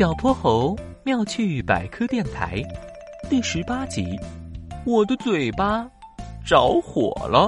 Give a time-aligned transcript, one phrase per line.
[0.00, 2.62] 小泼猴妙趣百科电台
[3.28, 4.18] 第十八集：
[4.86, 5.86] 我的嘴巴
[6.42, 7.46] 着火了。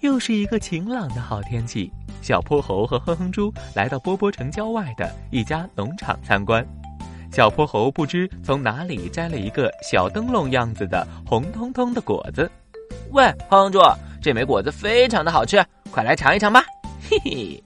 [0.00, 1.88] 又是一个晴朗的好天气，
[2.20, 6.66] 小泼猴和哼哼猪来到波波城郊外的一家农场参观。
[7.30, 12.50] 小泼猴不知从哪里摘了一个小灯笼样子的红彤彤的果子。
[13.12, 13.78] 喂，哼哼猪，
[14.20, 16.64] 这枚果子非常的好吃，快来尝一尝吧！
[17.08, 17.62] 嘿嘿。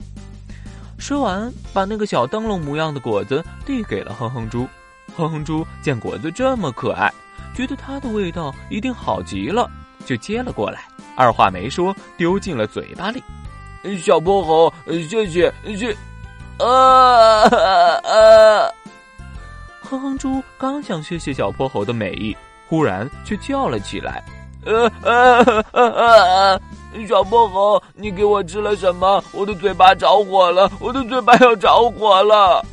[1.02, 4.68] 说完，把那个小灯笼模样的果子递给了哼哼猪。
[5.16, 7.12] 哼哼猪见果子这么可爱，
[7.56, 9.68] 觉得它的味道一定好极了，
[10.06, 10.84] 就接了过来，
[11.16, 13.20] 二话没说丢进了嘴巴里。
[13.98, 15.96] 小泼猴，谢谢谢，
[16.58, 18.70] 啊啊！
[19.80, 22.36] 哼哼猪刚想谢谢小泼猴的美意，
[22.68, 24.22] 忽然却叫了起来
[24.64, 26.60] ：“呃呃呃呃！”
[27.06, 29.22] 小泼猴，你给我吃了什么？
[29.32, 30.70] 我的嘴巴着火了！
[30.80, 32.64] 我的嘴巴要着火了！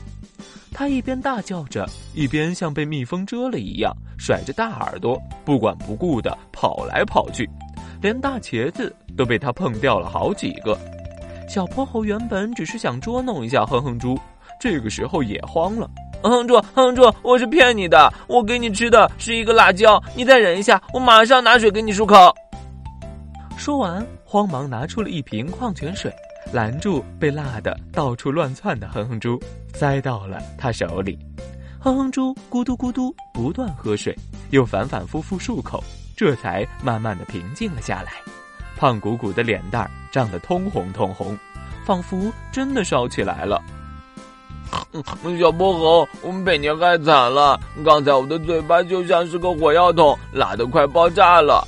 [0.71, 7.49] 他一边大叫着，一边像被蜜蜂蛰了一样，甩着大耳朵，不管不顾的跑来跑去，
[8.01, 10.77] 连大茄子都被他碰掉了好几个。
[11.49, 14.17] 小泼猴原本只是想捉弄一下哼哼猪，
[14.59, 15.89] 这个时候也慌了。
[16.21, 22.33] 哼哼猪，哼哼猪，我是骗你的，我给你吃的是一个辣椒，你再忍一下，我马上拿水给你漱口。
[23.59, 26.09] 说完，慌忙拿出了一瓶矿泉水，
[26.53, 29.37] 拦住被辣得到处乱窜的哼哼猪，
[29.73, 31.19] 塞到了他手里。
[31.77, 34.17] 哼哼猪咕嘟咕嘟不断喝水，
[34.51, 35.83] 又反反复复漱口，
[36.15, 38.13] 这才慢慢的平静了下来。
[38.77, 41.37] 胖鼓鼓的脸蛋涨得通红通红，
[41.85, 43.61] 仿佛真的烧起来了。
[45.37, 47.59] 小泼猴，我们被你害惨了！
[47.83, 51.67] 刚才我的嘴巴就像是个火药桶，辣得快爆炸了。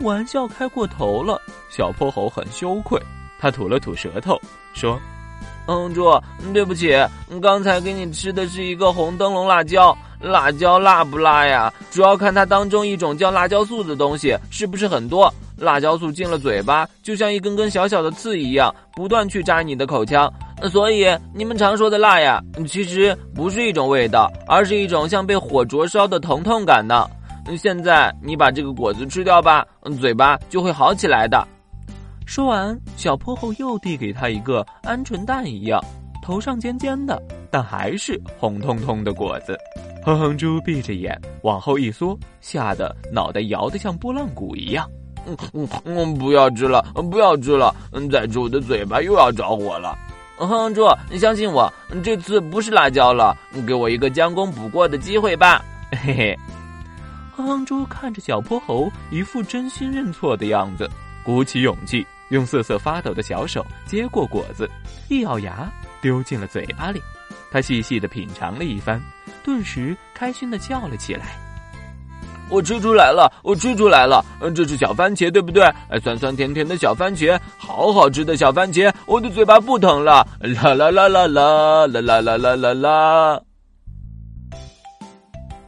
[0.00, 3.00] 玩笑开过头了，小泼猴很羞愧，
[3.38, 4.38] 他吐了吐舌头，
[4.74, 5.00] 说
[5.66, 6.10] ：“嗯，猪，
[6.52, 6.94] 对不起，
[7.40, 11.72] 刚才给你吃的是一个红灯笼辣椒，辣椒辣不辣呀？
[11.90, 15.32] 主要看它当中一种叫辣椒素的东西是不是很多。
[15.56, 20.30] 辣椒素进了嘴巴，就像一根根小小的刺一样，不断去扎你的口腔，
[20.70, 27.08] 所以你们常说的辣呀，其实不是一种味道，而是一种像被火灼烧的疼痛感呢。”
[27.54, 29.66] 现在你把这个果子吃掉吧，
[30.00, 31.46] 嘴巴就会好起来的。
[32.24, 35.80] 说完，小泼猴又递给他一个鹌鹑蛋一样、
[36.22, 39.56] 头上尖尖的，但还是红彤彤的果子。
[40.04, 44.88] 哼哼猪闭着眼往后一缩，吓得脑袋摇得像拨浪鼓一样。
[45.26, 49.96] 嗯嗯嗯，不要吃了，不要吃了，嗯，再吃我的嘴巴又要着火了。
[50.36, 53.36] 哼哼猪，你相信我，这次不是辣椒了，
[53.66, 55.64] 给我一个将功补过的机会吧。
[55.92, 56.38] 嘿嘿。
[57.44, 60.88] 哼猪看着小泼猴一副真心认错的样子，
[61.24, 64.68] 鼓起勇气，用瑟瑟发抖的小手接过果子，
[65.08, 65.70] 一咬牙
[66.00, 67.00] 丢进了嘴巴里。
[67.50, 69.00] 他细细的品尝了一番，
[69.44, 71.36] 顿时开心的叫了起来
[72.50, 74.24] ：“我吃出来了，我吃出来了！
[74.54, 75.64] 这是小番茄，对不对？
[76.02, 80.26] 酸酸甜甜的小番茄，好好吃的小番茄，我的嘴巴不疼了！
[80.40, 83.40] 啦啦啦啦啦啦啦啦啦啦啦！”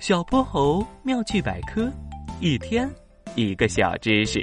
[0.08, 1.86] 小泼猴妙趣百科，
[2.41, 2.91] 一天
[3.34, 4.42] 一个小知识。